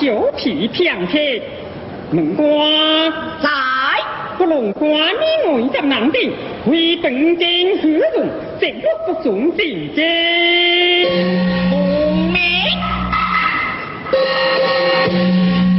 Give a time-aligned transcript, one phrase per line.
[0.00, 0.06] 小
[0.36, 1.42] 皮平贴，
[2.12, 2.46] 门关
[3.42, 3.48] 在，
[4.36, 6.30] 不龙关你外在难定，
[6.66, 8.28] 为本经何用？
[8.60, 10.04] 直落不中正经。
[11.70, 12.40] 功名，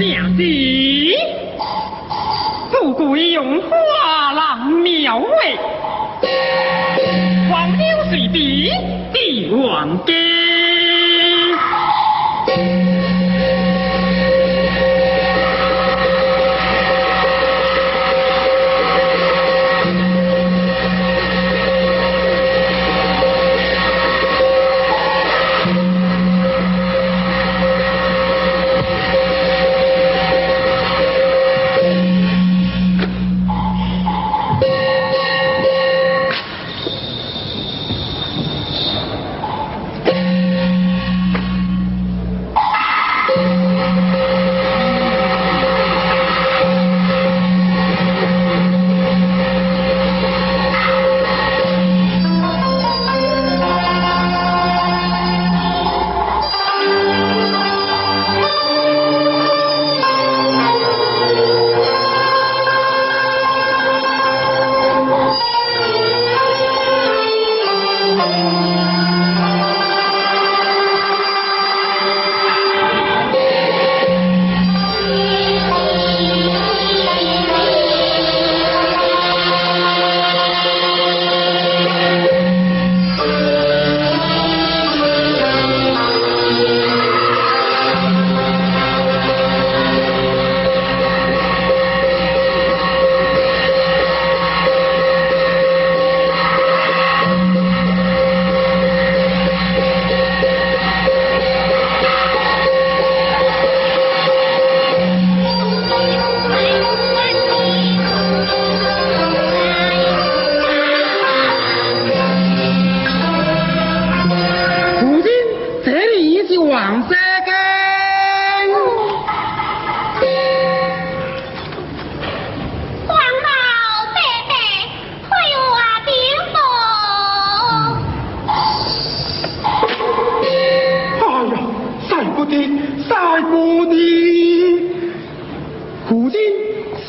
[0.00, 0.87] 将士，
[2.80, 5.26] 富贵用花浪描绘，
[7.50, 8.70] 黄柳随笔
[9.12, 9.98] 帝王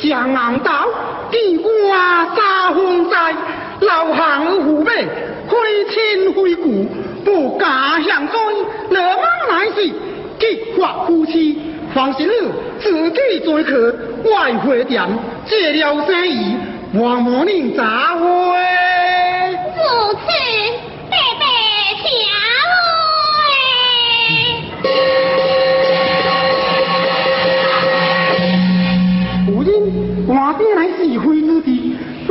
[0.10, 0.88] 上行道，
[1.30, 3.34] 地瓜三分在，
[3.82, 6.84] 老行父母，非亲非故，
[7.24, 8.40] 不家向随。
[8.90, 9.24] 落马
[9.54, 9.88] 乃是
[10.40, 11.62] 结发夫妻，
[11.94, 12.34] 放心了，
[12.80, 13.72] 自己再去
[14.32, 15.08] 外汇店
[15.46, 16.56] 借了生意，
[16.96, 18.26] 望望您咋会？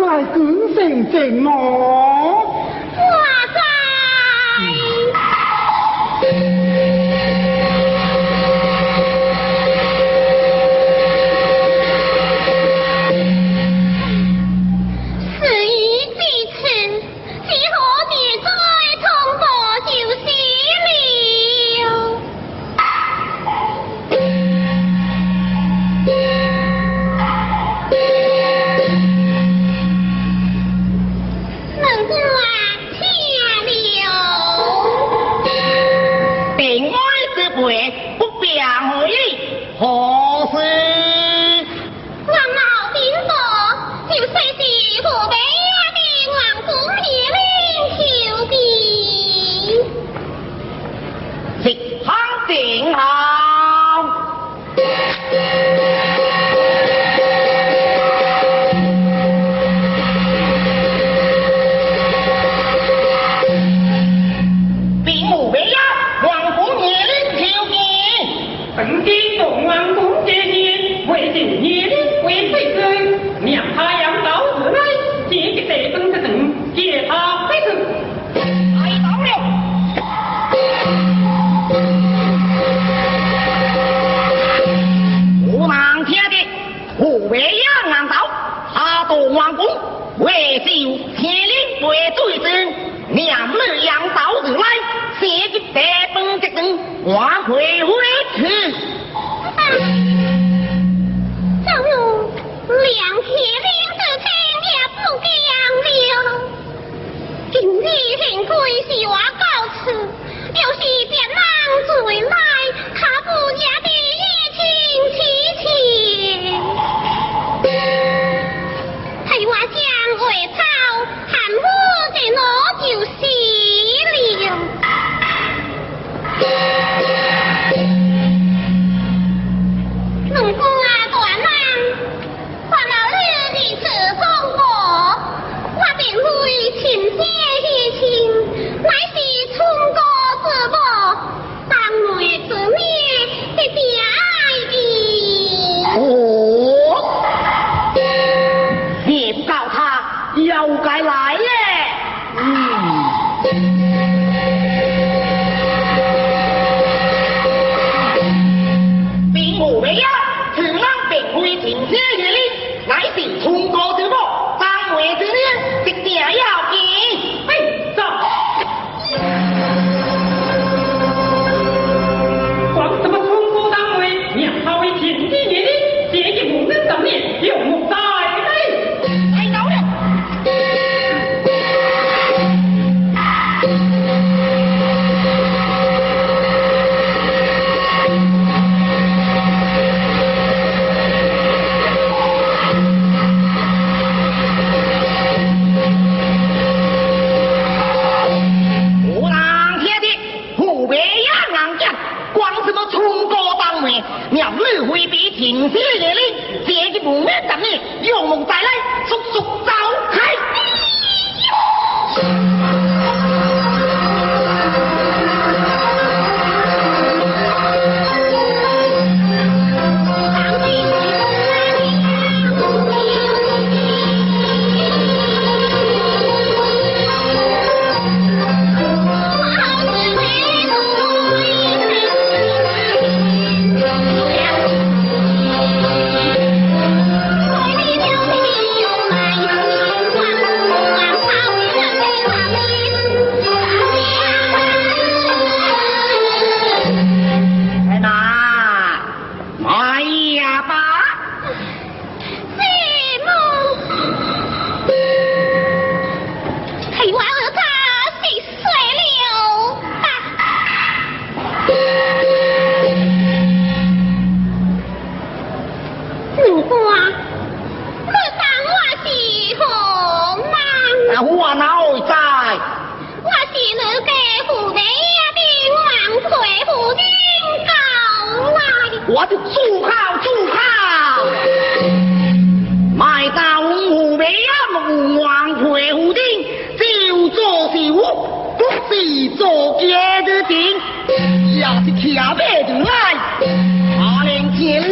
[0.08, 0.58] Ai cứng.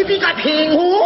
[0.08, 1.05] 你在平湖。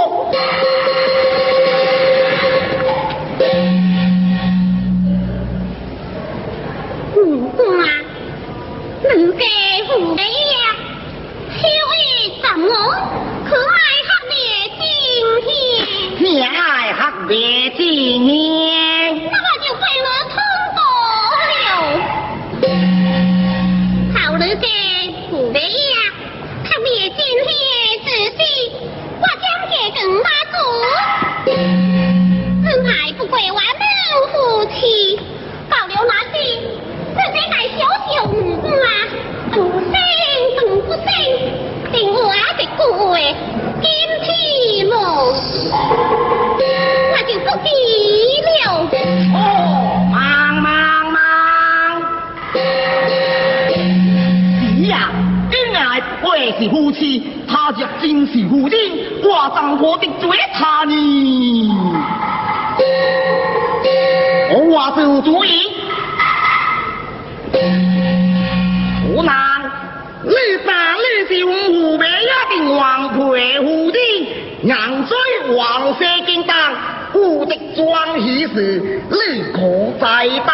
[56.59, 58.79] 是夫妻，他若真是夫人，
[59.23, 60.95] 我怎可得罪他呢？
[64.53, 65.49] 我话做主意，
[69.07, 69.33] 湖南，
[70.25, 70.35] 你
[70.67, 73.19] 把你是湖北一定王培
[73.61, 73.97] 夫人，
[74.65, 75.17] 让追
[75.55, 76.55] 王舍金当，
[77.13, 79.17] 不得庄喜事，你
[79.53, 79.59] 可
[80.01, 80.07] 在
[80.47, 80.53] 到？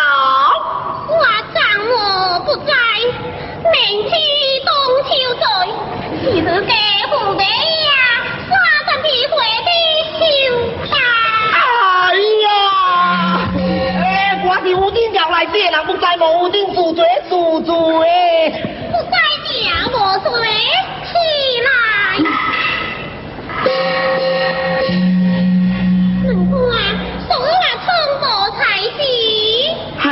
[1.08, 1.14] 我
[1.54, 1.94] 丈我
[2.40, 2.72] 不在，
[3.72, 3.74] 明
[4.04, 4.35] 知冬秋在，
[6.26, 6.72] 是日给
[7.08, 7.48] 湖北呀，
[8.48, 8.52] 三
[8.84, 9.70] 分地回的
[10.18, 10.20] 修
[10.82, 10.84] 哎
[12.42, 12.48] 呀！
[13.56, 17.72] 哎，我是有定调来，这人不在，无定自罪自罪。
[18.90, 19.16] 不在
[19.46, 19.54] 家
[19.92, 20.28] 我随
[21.06, 21.14] 起
[21.62, 21.68] 来。
[26.24, 26.74] 能不啊，
[27.28, 27.46] 送我
[27.84, 27.86] 冲
[28.18, 28.26] 过
[28.58, 28.98] 才是。
[30.00, 30.04] 唉，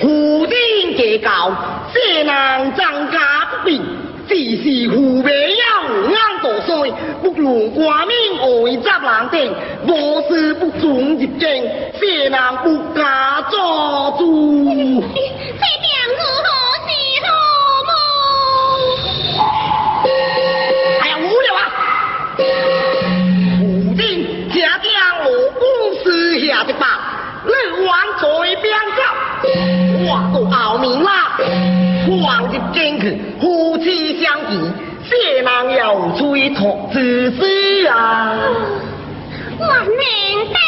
[0.00, 0.52] 夫人
[0.96, 1.52] 结告，
[1.94, 3.18] 这人张家
[3.52, 3.72] 不平，
[4.34, 6.90] 只是湖北有眼多衰，
[7.22, 9.54] 不如官命何为杂人定，
[9.86, 11.38] 无事不准入京，
[12.00, 12.32] 这人
[12.64, 15.00] 不敢做主。
[15.04, 16.48] 这点如何
[16.82, 16.90] 是
[17.22, 17.28] 好
[17.86, 17.90] 么？
[21.00, 21.62] 哎呀，无聊啊！
[22.36, 23.62] 夫
[23.94, 24.00] 人，
[24.48, 24.90] 这点
[25.22, 25.26] 我
[25.60, 25.62] 公
[26.02, 26.04] 私
[26.44, 26.84] 下的吧，
[27.46, 27.52] 你
[27.86, 29.00] 往嘴边走，
[30.08, 31.38] 我都熬明啦。
[32.24, 34.58] 望入京去，夫妻相见，
[35.10, 38.34] 这人有催托自私啊。
[39.58, 40.58] 我明白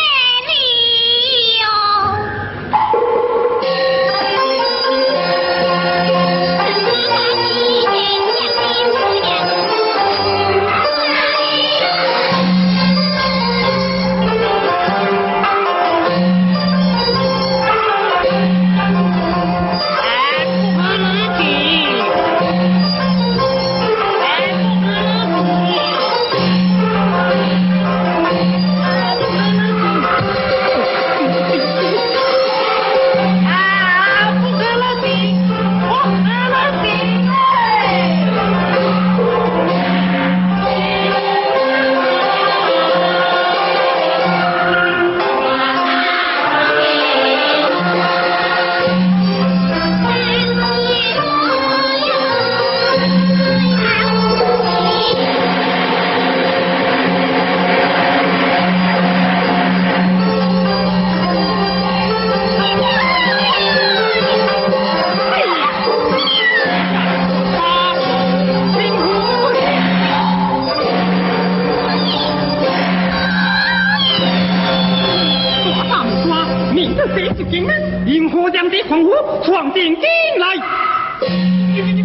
[79.46, 80.02] 闯进京
[80.38, 80.56] 来。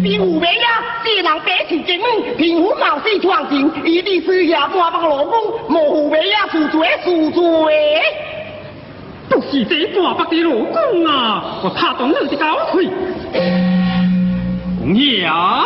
[0.02, 5.32] 你湖北呀，这人白起精明，平湖冒死闯进，一定是下半帮老公，
[5.68, 7.42] 莫湖北呀，赎罪赎罪。
[9.28, 11.60] 都是这大伯的老公啊！
[11.64, 12.88] 我怕动你的狗腿。
[14.78, 15.24] 公爷！
[15.24, 15.64] 啊！